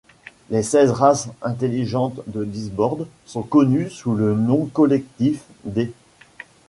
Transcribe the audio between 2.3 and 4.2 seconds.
Disboard sont connues sous